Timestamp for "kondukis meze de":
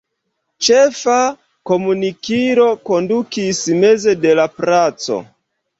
2.93-4.37